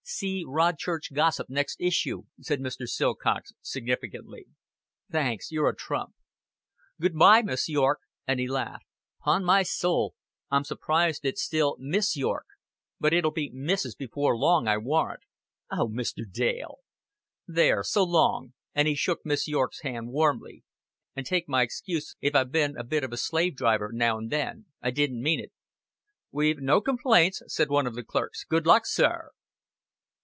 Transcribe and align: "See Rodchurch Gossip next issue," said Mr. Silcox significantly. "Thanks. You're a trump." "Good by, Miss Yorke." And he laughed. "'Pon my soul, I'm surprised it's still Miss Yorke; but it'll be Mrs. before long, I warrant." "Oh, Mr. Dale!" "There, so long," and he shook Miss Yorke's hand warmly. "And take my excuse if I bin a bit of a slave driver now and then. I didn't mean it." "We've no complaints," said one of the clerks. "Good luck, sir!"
"See 0.03 0.43
Rodchurch 0.45 1.13
Gossip 1.13 1.47
next 1.49 1.79
issue," 1.79 2.23
said 2.41 2.59
Mr. 2.59 2.85
Silcox 2.85 3.53
significantly. 3.61 4.45
"Thanks. 5.09 5.53
You're 5.53 5.69
a 5.69 5.75
trump." 5.75 6.15
"Good 6.99 7.15
by, 7.17 7.41
Miss 7.41 7.69
Yorke." 7.69 8.01
And 8.27 8.37
he 8.37 8.45
laughed. 8.47 8.83
"'Pon 9.21 9.45
my 9.45 9.63
soul, 9.63 10.13
I'm 10.49 10.65
surprised 10.65 11.23
it's 11.23 11.41
still 11.41 11.77
Miss 11.79 12.17
Yorke; 12.17 12.47
but 12.99 13.13
it'll 13.13 13.31
be 13.31 13.51
Mrs. 13.53 13.95
before 13.97 14.35
long, 14.35 14.67
I 14.67 14.77
warrant." 14.79 15.23
"Oh, 15.71 15.87
Mr. 15.87 16.29
Dale!" 16.29 16.79
"There, 17.47 17.81
so 17.81 18.03
long," 18.03 18.51
and 18.73 18.89
he 18.89 18.95
shook 18.95 19.21
Miss 19.25 19.47
Yorke's 19.47 19.81
hand 19.81 20.09
warmly. 20.11 20.63
"And 21.15 21.25
take 21.25 21.47
my 21.47 21.61
excuse 21.61 22.17
if 22.19 22.35
I 22.35 22.43
bin 22.43 22.75
a 22.75 22.83
bit 22.83 23.05
of 23.05 23.13
a 23.13 23.17
slave 23.17 23.55
driver 23.55 23.91
now 23.93 24.17
and 24.17 24.29
then. 24.29 24.65
I 24.81 24.91
didn't 24.91 25.23
mean 25.23 25.39
it." 25.39 25.53
"We've 26.31 26.59
no 26.59 26.81
complaints," 26.81 27.41
said 27.47 27.69
one 27.69 27.87
of 27.87 27.95
the 27.95 28.03
clerks. 28.03 28.43
"Good 28.43 28.65
luck, 28.65 28.85
sir!" 28.85 29.29